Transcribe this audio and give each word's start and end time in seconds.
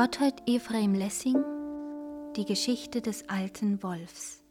Gotthold 0.00 0.40
Ephraim 0.46 0.94
Lessing 0.94 1.44
Die 2.34 2.46
Geschichte 2.46 3.02
des 3.02 3.28
alten 3.28 3.82
Wolfs 3.82 4.42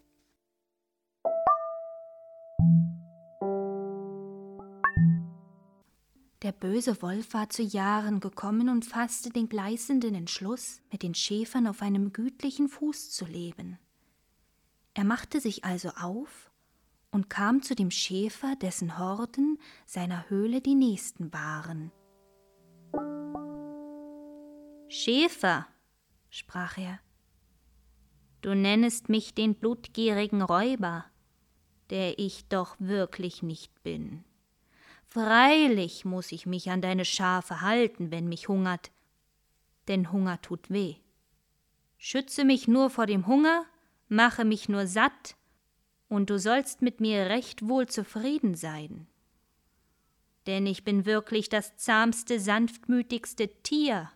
Der 6.44 6.52
böse 6.52 7.02
Wolf 7.02 7.34
war 7.34 7.50
zu 7.50 7.64
Jahren 7.64 8.20
gekommen 8.20 8.70
und 8.70 8.86
fasste 8.86 9.32
den 9.32 9.50
gleißenden 9.50 10.14
Entschluss, 10.14 10.84
mit 10.92 11.02
den 11.02 11.16
Schäfern 11.16 11.66
auf 11.66 11.82
einem 11.82 12.14
gütlichen 12.14 12.70
Fuß 12.70 13.10
zu 13.10 13.26
leben. 13.26 13.80
Er 14.94 15.04
machte 15.04 15.42
sich 15.42 15.66
also 15.66 15.90
auf 16.00 16.52
und 17.10 17.28
kam 17.28 17.64
zu 17.64 17.74
dem 17.74 17.90
Schäfer, 17.90 18.56
dessen 18.56 19.00
Horden 19.00 19.58
seiner 19.88 20.30
Höhle 20.30 20.62
die 20.62 20.76
nächsten 20.76 21.34
waren. 21.34 21.92
Schäfer, 24.92 25.68
sprach 26.32 26.80
er, 26.80 27.00
du 28.42 28.56
nennest 28.56 29.08
mich 29.08 29.36
den 29.36 29.54
blutgierigen 29.54 30.42
Räuber, 30.42 31.06
der 31.92 32.18
ich 32.18 32.48
doch 32.48 32.76
wirklich 32.80 33.44
nicht 33.44 33.84
bin. 33.84 34.24
Freilich 35.06 36.06
muss 36.06 36.32
ich 36.32 36.48
mich 36.48 36.72
an 36.72 36.82
deine 36.82 37.06
Schafe 37.06 37.62
halten, 37.62 38.10
wenn 38.10 38.28
mich 38.28 38.48
hungert, 38.48 38.90
denn 39.88 40.12
Hunger 40.12 40.42
tut 40.42 40.72
weh. 40.72 40.96
Schütze 42.00 42.44
mich 42.44 42.68
nur 42.68 42.90
vor 42.90 43.06
dem 43.06 43.28
Hunger, 43.28 43.66
mache 44.08 44.44
mich 44.44 44.70
nur 44.70 44.88
satt, 44.88 45.36
und 46.08 46.32
du 46.32 46.40
sollst 46.40 46.82
mit 46.82 47.00
mir 47.00 47.28
recht 47.28 47.68
wohl 47.68 47.88
zufrieden 47.88 48.56
sein. 48.56 49.06
Denn 50.48 50.66
ich 50.66 50.84
bin 50.84 51.06
wirklich 51.06 51.48
das 51.48 51.78
zahmste, 51.78 52.40
sanftmütigste 52.40 53.50
Tier, 53.62 54.10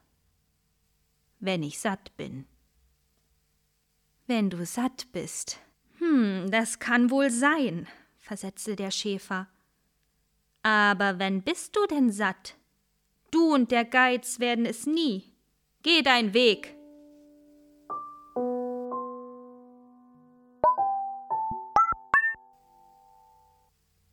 wenn 1.44 1.62
ich 1.62 1.80
satt 1.80 2.16
bin. 2.16 2.46
Wenn 4.28 4.50
du 4.50 4.66
satt 4.66 5.12
bist. 5.12 5.60
Hm, 5.98 6.50
das 6.50 6.80
kann 6.80 7.12
wohl 7.12 7.30
sein, 7.30 7.86
versetzte 8.18 8.78
der 8.78 8.92
Schäfer. 8.92 9.50
Aber 10.62 11.20
wann 11.20 11.42
bist 11.42 11.76
du 11.76 11.86
denn 11.88 12.10
satt? 12.10 12.56
Du 13.30 13.54
und 13.54 13.72
der 13.72 13.84
Geiz 13.84 14.40
werden 14.40 14.66
es 14.66 14.86
nie. 14.86 15.34
Geh 15.82 16.02
dein 16.02 16.34
Weg. 16.34 16.78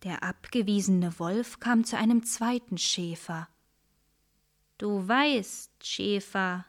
Der 0.02 0.24
abgewiesene 0.24 1.16
Wolf 1.20 1.60
kam 1.60 1.84
zu 1.84 1.96
einem 1.96 2.24
zweiten 2.24 2.78
Schäfer. 2.78 3.48
Du 4.78 5.06
weißt, 5.06 5.86
Schäfer, 5.86 6.64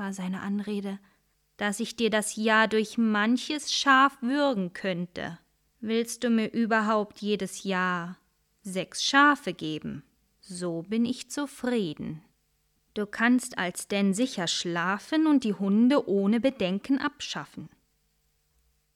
war 0.00 0.12
seine 0.14 0.40
Anrede, 0.40 0.98
dass 1.58 1.78
ich 1.78 1.94
dir 1.94 2.08
das 2.08 2.34
Jahr 2.34 2.66
durch 2.66 2.96
manches 2.96 3.72
Schaf 3.72 4.16
würgen 4.22 4.72
könnte. 4.72 5.38
Willst 5.80 6.24
du 6.24 6.30
mir 6.30 6.50
überhaupt 6.50 7.20
jedes 7.20 7.64
Jahr 7.64 8.16
sechs 8.62 9.04
Schafe 9.04 9.52
geben, 9.52 10.02
so 10.40 10.82
bin 10.88 11.04
ich 11.04 11.30
zufrieden. 11.30 12.22
Du 12.94 13.06
kannst 13.06 13.58
alsdenn 13.58 14.14
sicher 14.14 14.48
schlafen 14.48 15.26
und 15.26 15.44
die 15.44 15.54
Hunde 15.54 16.08
ohne 16.08 16.40
Bedenken 16.40 16.98
abschaffen. 16.98 17.68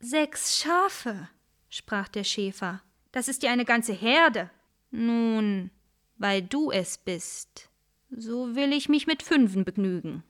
Sechs 0.00 0.58
Schafe, 0.58 1.28
sprach 1.69 2.08
der 2.08 2.25
Schäfer, 2.25 2.82
das 3.12 3.28
ist 3.28 3.42
ja 3.42 3.52
eine 3.52 3.64
ganze 3.66 3.92
Herde. 3.92 4.50
Nun, 4.91 5.70
weil 6.16 6.42
du 6.42 6.70
es 6.70 6.97
bist, 6.97 7.69
so 8.10 8.56
will 8.56 8.72
ich 8.72 8.88
mich 8.88 9.06
mit 9.06 9.22
fünfen 9.22 9.64
begnügen, 9.64 10.25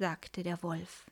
sagte 0.00 0.42
der 0.42 0.62
Wolf. 0.62 1.04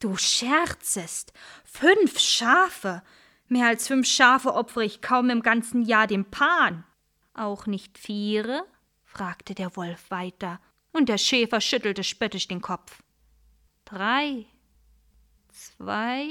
Du 0.00 0.16
scherzest. 0.16 1.32
Fünf 1.64 2.18
Schafe. 2.18 3.02
Mehr 3.46 3.68
als 3.68 3.86
fünf 3.86 4.08
Schafe 4.08 4.52
opfere 4.52 4.84
ich 4.84 5.00
kaum 5.00 5.30
im 5.30 5.42
ganzen 5.42 5.82
Jahr 5.82 6.08
dem 6.08 6.24
Pan. 6.24 6.82
Auch 7.34 7.66
nicht 7.66 7.96
Viere? 7.98 8.66
fragte 9.04 9.54
der 9.54 9.76
Wolf 9.76 10.10
weiter, 10.10 10.60
und 10.92 11.08
der 11.08 11.18
Schäfer 11.18 11.60
schüttelte 11.60 12.02
spöttisch 12.02 12.48
den 12.48 12.60
Kopf. 12.60 13.00
Drei, 13.84 14.44
zwei, 15.52 16.26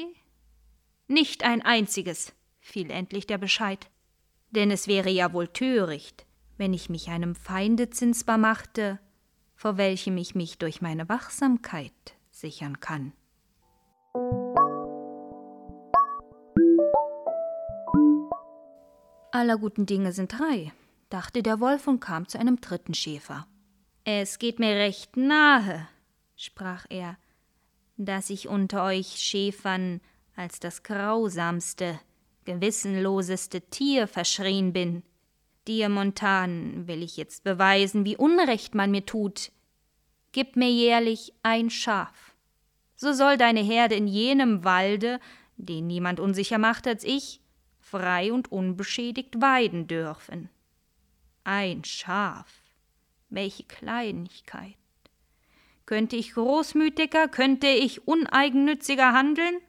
nicht 1.07 1.43
ein 1.43 1.61
einziges, 1.61 2.33
fiel 2.59 2.91
endlich 2.91 3.25
der 3.25 3.37
Bescheid. 3.37 3.89
Denn 4.49 4.69
es 4.69 4.87
wäre 4.87 5.09
ja 5.09 5.31
wohl 5.31 5.47
töricht, 5.47 6.25
wenn 6.57 6.73
ich 6.73 6.89
mich 6.89 7.07
einem 7.07 7.35
Feinde 7.35 7.89
zinsbar 7.89 8.37
machte, 8.37 8.99
vor 9.55 9.77
welchem 9.77 10.17
ich 10.17 10.35
mich 10.35 10.57
durch 10.57 10.81
meine 10.81 11.09
Wachsamkeit 11.09 11.93
sichern 12.31 12.79
kann. 12.79 13.13
Aller 19.31 19.57
guten 19.57 19.85
Dinge 19.85 20.13
sind 20.13 20.37
drei, 20.37 20.71
dachte 21.09 21.43
der 21.43 21.59
Wolf 21.59 21.87
und 21.87 21.99
kam 21.99 22.27
zu 22.27 22.39
einem 22.39 22.61
dritten 22.61 22.93
Schäfer. 22.93 23.47
Es 24.05 24.39
geht 24.39 24.59
mir 24.59 24.75
recht 24.75 25.17
nahe, 25.17 25.87
sprach 26.35 26.85
er, 26.89 27.17
dass 27.97 28.29
ich 28.29 28.47
unter 28.47 28.83
euch 28.85 29.17
Schäfern 29.17 29.99
als 30.35 30.59
das 30.59 30.83
grausamste, 30.83 31.99
gewissenloseste 32.45 33.61
Tier 33.61 34.07
verschrien 34.07 34.73
bin. 34.73 35.03
Dir, 35.67 35.89
Montan, 35.89 36.87
will 36.87 37.01
ich 37.01 37.17
jetzt 37.17 37.43
beweisen, 37.43 38.05
wie 38.05 38.17
Unrecht 38.17 38.75
man 38.75 38.91
mir 38.91 39.05
tut. 39.05 39.51
Gib 40.31 40.55
mir 40.55 40.69
jährlich 40.69 41.33
ein 41.41 41.69
Schaf. 41.69 42.35
So 42.95 43.13
soll 43.13 43.37
deine 43.37 43.61
Herde 43.61 43.95
in 43.95 44.07
jenem 44.07 44.63
Walde, 44.63 45.19
den 45.57 45.87
niemand 45.87 46.19
unsicher 46.19 46.57
macht 46.57 46.87
als 46.87 47.03
ich, 47.03 47.41
frei 47.79 48.31
und 48.31 48.51
unbeschädigt 48.51 49.41
weiden 49.41 49.87
dürfen. 49.87 50.49
Ein 51.43 51.83
Schaf. 51.83 52.61
Welche 53.29 53.63
Kleinigkeit. 53.63 54.75
Könnte 55.85 56.15
ich 56.15 56.33
großmütiger, 56.33 57.27
könnte 57.27 57.67
ich 57.67 58.07
uneigennütziger 58.07 59.13
handeln? 59.13 59.59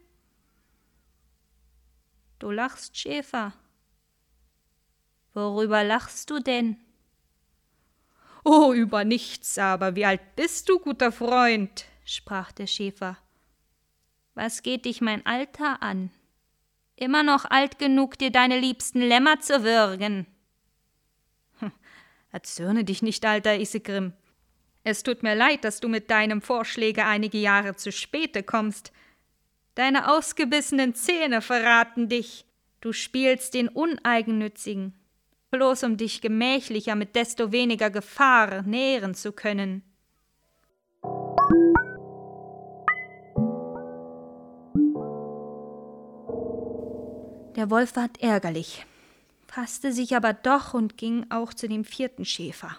Du 2.39 2.51
lachst, 2.51 2.97
Schäfer. 2.99 3.53
Worüber 5.37 5.85
lachst 5.85 6.31
du 6.31 6.39
denn? 6.39 6.79
Oh, 8.43 8.73
über 8.73 9.05
nichts, 9.05 9.59
aber 9.59 9.95
wie 9.95 10.07
alt 10.07 10.35
bist 10.35 10.71
du, 10.71 10.79
guter 10.79 11.13
Freund? 11.13 11.85
sprach 12.07 12.53
der 12.53 12.67
Schäfer. 12.67 13.19
Was 14.33 14.63
geht 14.63 14.87
dich 14.87 15.03
mein 15.03 15.27
Alter 15.27 15.83
an? 15.83 16.11
Immer 16.95 17.23
noch 17.23 17.45
alt 17.45 17.79
genug, 17.79 18.17
dir 18.17 18.31
deine 18.31 18.59
liebsten 18.59 19.03
Lämmer 19.03 19.39
zu 19.41 19.63
würgen. 19.63 20.27
Erzürne 22.33 22.85
dich 22.85 23.03
nicht, 23.03 23.23
alter 23.27 23.59
Isegrim. 23.59 24.15
Es 24.85 25.03
tut 25.03 25.23
mir 25.23 25.35
leid, 25.35 25.65
dass 25.65 25.81
du 25.81 25.89
mit 25.89 26.11
deinem 26.11 26.41
Vorschläge 26.41 27.05
einige 27.05 27.37
Jahre 27.37 27.77
zu 27.77 27.93
späte 27.93 28.43
kommst. 28.43 28.91
Deine 29.75 30.11
ausgebissenen 30.11 30.95
Zähne 30.95 31.43
verraten 31.43 32.09
dich. 32.09 32.47
Du 32.81 32.95
spielst 32.95 33.53
den 33.53 33.69
Uneigennützigen, 33.69 34.95
bloß 35.51 35.85
um 35.85 35.97
dich 35.97 36.21
gemächlicher 36.21 36.95
mit 36.95 37.15
desto 37.15 37.53
weniger 37.53 37.91
Gefahr 37.91 38.63
nähren 38.63 39.15
zu 39.15 39.33
können. 39.33 39.83
Der 47.57 47.71
Wolf 47.71 47.97
ward 47.97 48.21
ärgerlich 48.21 48.85
fasste 49.57 49.91
sich 49.91 50.15
aber 50.15 50.35
doch 50.35 50.75
und 50.75 50.99
ging 50.99 51.25
auch 51.31 51.55
zu 51.55 51.67
dem 51.67 51.87
vierten 51.87 52.27
Schäfer. 52.27 52.77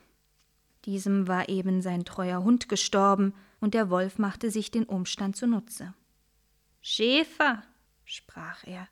Diesem 0.86 1.28
war 1.28 1.50
eben 1.50 1.82
sein 1.82 2.06
treuer 2.06 2.44
Hund 2.44 2.70
gestorben, 2.70 3.34
und 3.60 3.74
der 3.74 3.90
Wolf 3.90 4.20
machte 4.20 4.52
sich 4.52 4.70
den 4.70 4.84
Umstand 4.84 5.36
zunutze. 5.36 5.96
Schäfer, 6.80 7.64
sprach 8.06 8.64
er, 8.68 8.88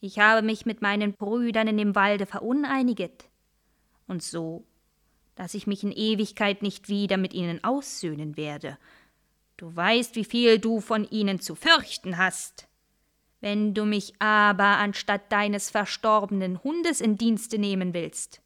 ich 0.00 0.18
habe 0.18 0.42
mich 0.42 0.66
mit 0.66 0.82
meinen 0.82 1.14
Brüdern 1.14 1.68
in 1.68 1.76
dem 1.76 1.94
Walde 1.94 2.26
veruneiniget, 2.26 3.28
und 4.06 4.22
so, 4.22 4.64
dass 5.34 5.54
ich 5.54 5.66
mich 5.66 5.84
in 5.84 5.92
Ewigkeit 5.92 6.62
nicht 6.62 6.88
wieder 6.88 7.16
mit 7.16 7.32
ihnen 7.34 7.62
aussöhnen 7.62 8.36
werde. 8.36 8.78
Du 9.56 9.74
weißt, 9.74 10.16
wie 10.16 10.24
viel 10.24 10.58
du 10.58 10.80
von 10.80 11.04
ihnen 11.04 11.40
zu 11.40 11.54
fürchten 11.54 12.16
hast. 12.16 12.66
Wenn 13.40 13.74
du 13.74 13.84
mich 13.84 14.14
aber 14.18 14.78
anstatt 14.78 15.30
deines 15.30 15.70
verstorbenen 15.70 16.62
Hundes 16.64 17.00
in 17.00 17.18
Dienste 17.18 17.58
nehmen 17.58 17.94
willst, 17.94 18.40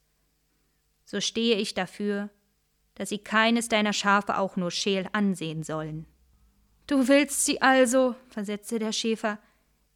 so 1.04 1.20
stehe 1.20 1.56
ich 1.56 1.74
dafür, 1.74 2.28
dass 2.94 3.08
sie 3.08 3.18
keines 3.18 3.68
deiner 3.68 3.92
Schafe 3.92 4.36
auch 4.36 4.56
nur 4.56 4.70
scheel 4.70 5.08
ansehen 5.12 5.62
sollen. 5.62 6.06
Du 6.86 7.08
willst 7.08 7.44
sie 7.46 7.62
also, 7.62 8.14
versetzte 8.28 8.78
der 8.78 8.92
Schäfer, 8.92 9.38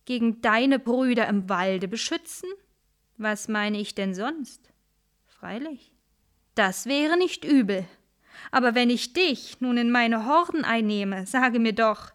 gegen 0.07 0.41
deine 0.41 0.79
Brüder 0.79 1.29
im 1.29 1.49
Walde 1.51 1.89
beschützen? 1.89 2.49
Was 3.19 3.49
meine 3.49 3.79
ich 3.79 3.95
denn 3.95 4.15
sonst? 4.15 4.71
Freilich. 5.27 5.93
Das 6.55 6.87
wäre 6.87 7.19
nicht 7.19 7.45
übel. 7.45 7.85
Aber 8.51 8.75
wenn 8.75 8.89
ich 8.89 9.13
dich 9.13 9.61
nun 9.61 9.77
in 9.77 9.91
meine 9.91 10.27
Horden 10.27 10.65
einnehme, 10.65 11.27
sage 11.27 11.59
mir 11.59 11.75
doch, 11.75 12.13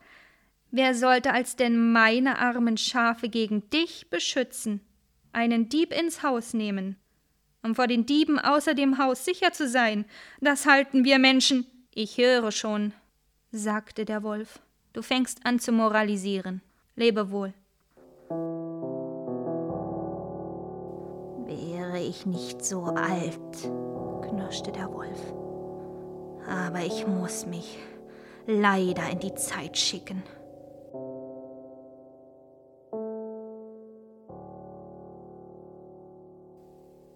wer 0.71 0.95
sollte 0.95 1.31
als 1.31 1.55
denn 1.55 1.91
meine 1.91 2.39
armen 2.39 2.77
Schafe 2.77 3.29
gegen 3.29 3.69
dich 3.69 4.09
beschützen, 4.09 4.81
einen 5.33 5.69
Dieb 5.69 5.93
ins 5.93 6.23
Haus 6.23 6.53
nehmen, 6.53 6.95
um 7.61 7.75
vor 7.75 7.87
den 7.87 8.05
Dieben 8.05 8.39
außer 8.39 8.73
dem 8.73 8.97
Haus 8.97 9.25
sicher 9.25 9.51
zu 9.51 9.67
sein? 9.67 10.05
Das 10.39 10.65
halten 10.65 11.03
wir 11.03 11.19
Menschen. 11.19 11.65
Ich 11.93 12.17
höre 12.17 12.51
schon, 12.51 12.93
sagte 13.51 14.05
der 14.05 14.23
Wolf. 14.23 14.59
Du 14.93 15.01
fängst 15.01 15.45
an 15.45 15.59
zu 15.59 15.71
moralisieren. 15.71 16.61
Lebe 16.95 17.31
wohl. 17.31 17.53
Wäre 21.91 22.05
ich 22.05 22.25
nicht 22.25 22.63
so 22.63 22.83
alt, 22.83 23.63
knirschte 24.23 24.71
der 24.71 24.93
Wolf. 24.93 25.19
Aber 26.47 26.85
ich 26.85 27.05
muss 27.05 27.45
mich 27.45 27.79
leider 28.47 29.09
in 29.09 29.19
die 29.19 29.35
Zeit 29.35 29.77
schicken. 29.77 30.23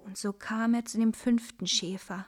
Und 0.04 0.18
so 0.18 0.34
kam 0.34 0.74
er 0.74 0.84
zu 0.84 0.98
dem 0.98 1.14
fünften 1.14 1.68
Schäfer. 1.68 2.26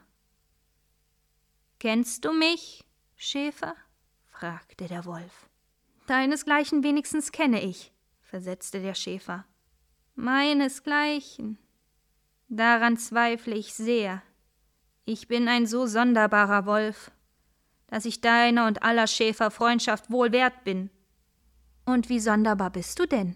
Kennst 1.79 2.23
du 2.23 2.31
mich, 2.31 2.85
Schäfer? 3.17 3.75
fragte 4.27 4.87
der 4.87 5.03
Wolf. 5.03 5.49
Deinesgleichen 6.05 6.81
wenigstens 6.81 7.33
kenne 7.33 7.61
ich, 7.61 7.91
versetzte 8.21 8.79
der 8.79 8.93
Schäfer. 8.93 9.43
Meinesgleichen. 10.15 11.57
Daran 12.49 12.97
zweifle 12.97 13.55
ich 13.55 13.73
sehr. 13.73 14.21
Ich 15.05 15.27
bin 15.27 15.47
ein 15.47 15.67
so 15.67 15.85
sonderbarer 15.85 16.65
Wolf, 16.65 17.11
dass 17.87 18.05
ich 18.05 18.21
deiner 18.21 18.67
und 18.67 18.83
aller 18.83 19.07
Schäfer 19.07 19.51
Freundschaft 19.51 20.09
wohl 20.09 20.31
wert 20.31 20.63
bin. 20.63 20.89
Und 21.85 22.09
wie 22.09 22.19
sonderbar 22.19 22.69
bist 22.69 22.99
du 22.99 23.05
denn? 23.05 23.35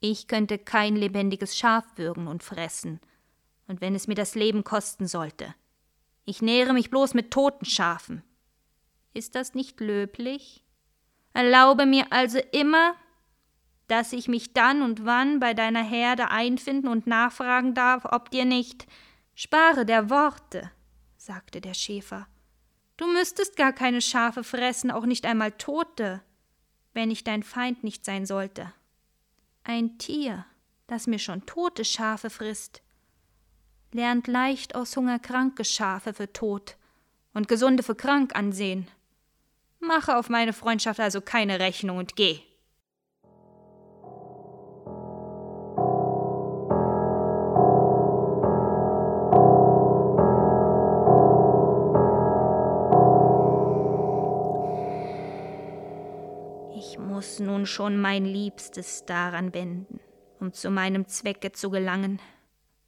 Ich 0.00 0.28
könnte 0.28 0.58
kein 0.58 0.94
lebendiges 0.96 1.56
Schaf 1.56 1.84
würgen 1.96 2.28
und 2.28 2.42
fressen, 2.42 3.00
und 3.66 3.80
wenn 3.80 3.94
es 3.94 4.06
mir 4.06 4.14
das 4.14 4.34
Leben 4.34 4.62
kosten 4.62 5.06
sollte. 5.06 5.54
Ich 6.24 6.42
nähere 6.42 6.72
mich 6.72 6.90
bloß 6.90 7.14
mit 7.14 7.30
toten 7.30 7.64
Schafen. 7.64 8.22
Ist 9.14 9.34
das 9.34 9.54
nicht 9.54 9.80
löblich? 9.80 10.62
Erlaube 11.32 11.86
mir 11.86 12.06
also 12.10 12.38
immer, 12.52 12.94
dass 13.88 14.12
ich 14.12 14.28
mich 14.28 14.52
dann 14.52 14.82
und 14.82 15.04
wann 15.04 15.40
bei 15.40 15.54
deiner 15.54 15.82
Herde 15.82 16.30
einfinden 16.30 16.88
und 16.88 17.06
nachfragen 17.06 17.74
darf, 17.74 18.04
ob 18.04 18.30
dir 18.30 18.44
nicht 18.44 18.86
Spare 19.34 19.86
der 19.86 20.10
Worte, 20.10 20.70
sagte 21.16 21.60
der 21.60 21.74
Schäfer. 21.74 22.26
Du 22.96 23.06
müsstest 23.06 23.56
gar 23.56 23.72
keine 23.72 24.02
Schafe 24.02 24.44
fressen, 24.44 24.90
auch 24.90 25.06
nicht 25.06 25.24
einmal 25.24 25.52
tote, 25.52 26.20
wenn 26.92 27.10
ich 27.10 27.24
dein 27.24 27.42
Feind 27.42 27.84
nicht 27.84 28.04
sein 28.04 28.26
sollte. 28.26 28.72
Ein 29.64 29.98
Tier, 29.98 30.44
das 30.86 31.06
mir 31.06 31.18
schon 31.18 31.46
tote 31.46 31.84
Schafe 31.84 32.28
frisst, 32.28 32.82
lernt 33.92 34.26
leicht 34.26 34.74
aus 34.74 34.96
Hunger 34.96 35.18
kranke 35.18 35.64
Schafe 35.64 36.12
für 36.12 36.32
tot 36.32 36.76
und 37.32 37.48
gesunde 37.48 37.82
für 37.82 37.94
krank 37.94 38.34
ansehen. 38.34 38.88
Mache 39.80 40.16
auf 40.16 40.28
meine 40.28 40.52
Freundschaft 40.52 40.98
also 40.98 41.20
keine 41.20 41.60
Rechnung 41.60 41.98
und 41.98 42.16
geh. 42.16 42.40
Nun 57.58 57.66
schon 57.66 58.00
mein 58.00 58.24
Liebstes 58.24 59.04
daran 59.04 59.52
wenden, 59.52 59.98
um 60.38 60.52
zu 60.52 60.70
meinem 60.70 61.08
Zwecke 61.08 61.50
zu 61.50 61.70
gelangen, 61.70 62.20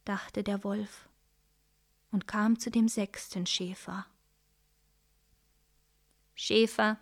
dachte 0.05 0.43
der 0.43 0.63
Wolf 0.63 1.09
und 2.11 2.25
kam 2.25 2.57
zu 2.57 2.71
dem 2.71 2.87
sechsten 2.87 3.45
Schäfer. 3.45 4.05
Schäfer, 6.35 6.97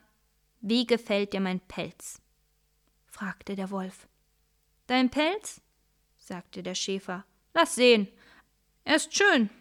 wie 0.61 0.87
gefällt 0.87 1.33
dir 1.33 1.41
mein 1.41 1.59
Pelz? 1.59 2.19
fragte 3.05 3.55
der 3.55 3.69
Wolf. 3.69 4.07
Dein 4.87 5.11
Pelz? 5.11 5.61
sagte 6.17 6.63
der 6.63 6.73
Schäfer. 6.73 7.23
Lass 7.53 7.75
sehen. 7.75 8.07
Er 8.83 8.95
ist 8.95 9.15
schön. 9.15 9.51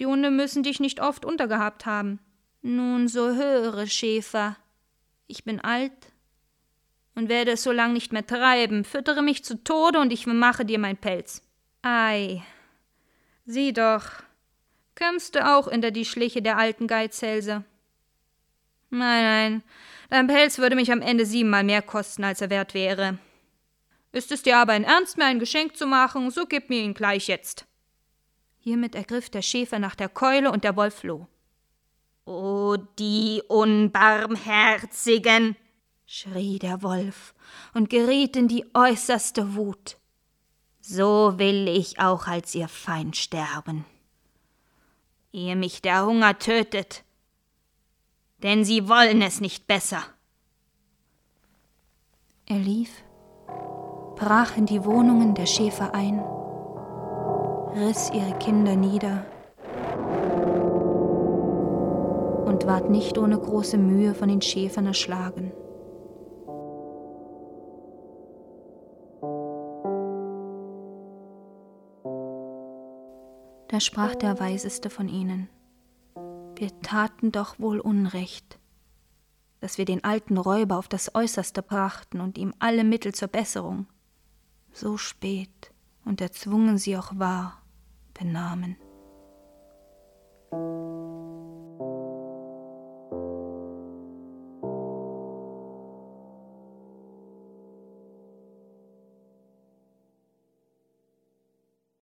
Die 0.00 0.06
Hunde 0.06 0.32
müssen 0.32 0.64
dich 0.64 0.80
nicht 0.80 1.00
oft 1.00 1.24
untergehabt 1.24 1.86
haben. 1.86 2.18
Nun 2.62 3.06
so 3.06 3.32
höre, 3.32 3.86
Schäfer. 3.86 4.56
Ich 5.28 5.44
bin 5.44 5.60
alt 5.60 6.13
und 7.14 7.28
werde 7.28 7.52
es 7.52 7.62
so 7.62 7.72
lang 7.72 7.92
nicht 7.92 8.12
mehr 8.12 8.26
treiben. 8.26 8.84
Füttere 8.84 9.22
mich 9.22 9.44
zu 9.44 9.62
Tode 9.62 10.00
und 10.00 10.12
ich 10.12 10.26
mache 10.26 10.64
dir 10.64 10.78
mein 10.78 10.96
Pelz. 10.96 11.42
Ei, 11.82 12.42
sieh 13.46 13.72
doch, 13.72 14.04
kömmst 14.94 15.34
du 15.34 15.46
auch 15.46 15.70
hinter 15.70 15.90
die 15.90 16.04
Schliche 16.04 16.42
der 16.42 16.56
alten 16.56 16.86
Geizhälse. 16.86 17.64
Nein, 18.90 19.24
nein, 19.24 19.62
dein 20.10 20.26
Pelz 20.26 20.58
würde 20.58 20.76
mich 20.76 20.92
am 20.92 21.02
Ende 21.02 21.26
siebenmal 21.26 21.64
mehr 21.64 21.82
kosten, 21.82 22.24
als 22.24 22.40
er 22.40 22.50
wert 22.50 22.74
wäre. 22.74 23.18
Ist 24.12 24.30
es 24.30 24.42
dir 24.42 24.58
aber 24.58 24.76
in 24.76 24.84
Ernst, 24.84 25.18
mir 25.18 25.24
ein 25.24 25.40
Geschenk 25.40 25.76
zu 25.76 25.86
machen, 25.86 26.30
so 26.30 26.46
gib 26.46 26.70
mir 26.70 26.82
ihn 26.82 26.94
gleich 26.94 27.26
jetzt. 27.26 27.66
Hiermit 28.60 28.94
ergriff 28.94 29.28
der 29.28 29.42
Schäfer 29.42 29.80
nach 29.80 29.96
der 29.96 30.08
Keule 30.08 30.50
und 30.50 30.64
der 30.64 30.76
Wolf 30.76 31.00
floh. 31.00 31.26
O 32.24 32.76
die 32.98 33.42
Unbarmherzigen! 33.48 35.56
Schrie 36.16 36.60
der 36.60 36.80
Wolf 36.82 37.34
und 37.74 37.90
geriet 37.90 38.36
in 38.36 38.46
die 38.46 38.64
äußerste 38.72 39.56
Wut. 39.56 39.96
So 40.80 41.38
will 41.38 41.66
ich 41.66 41.98
auch 41.98 42.28
als 42.28 42.54
ihr 42.54 42.68
Feind 42.68 43.16
sterben. 43.16 43.84
Ehe 45.32 45.56
mich 45.56 45.82
der 45.82 46.06
Hunger 46.06 46.38
tötet, 46.38 47.02
denn 48.44 48.64
sie 48.64 48.88
wollen 48.88 49.22
es 49.22 49.40
nicht 49.40 49.66
besser. 49.66 50.04
Er 52.46 52.58
lief, 52.58 53.02
brach 54.14 54.56
in 54.56 54.66
die 54.66 54.84
Wohnungen 54.84 55.34
der 55.34 55.46
Schäfer 55.46 55.94
ein, 55.94 56.20
riss 57.74 58.10
ihre 58.14 58.38
Kinder 58.38 58.76
nieder 58.76 59.26
und 62.46 62.66
ward 62.68 62.88
nicht 62.88 63.18
ohne 63.18 63.36
große 63.36 63.78
Mühe 63.78 64.14
von 64.14 64.28
den 64.28 64.42
Schäfern 64.42 64.86
erschlagen. 64.86 65.52
Da 73.74 73.80
sprach 73.80 74.14
der 74.14 74.38
Weiseste 74.38 74.88
von 74.88 75.08
ihnen. 75.08 75.48
Wir 76.54 76.80
taten 76.82 77.32
doch 77.32 77.58
wohl 77.58 77.80
Unrecht, 77.80 78.60
dass 79.58 79.78
wir 79.78 79.84
den 79.84 80.04
alten 80.04 80.38
Räuber 80.38 80.78
auf 80.78 80.86
das 80.86 81.16
Äußerste 81.16 81.60
brachten 81.60 82.20
und 82.20 82.38
ihm 82.38 82.54
alle 82.60 82.84
Mittel 82.84 83.12
zur 83.12 83.26
Besserung 83.26 83.88
so 84.72 84.96
spät 84.96 85.72
und 86.04 86.20
erzwungen 86.20 86.78
sie 86.78 86.96
auch 86.96 87.18
war, 87.18 87.62
benahmen. 88.16 88.76